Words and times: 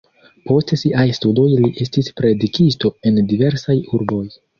Post 0.51 0.71
siaj 0.83 1.03
studoj 1.17 1.45
li 1.65 1.69
estis 1.85 2.09
predikisto 2.21 2.91
en 3.11 3.21
diversaj 3.35 3.77
urboj. 3.99 4.23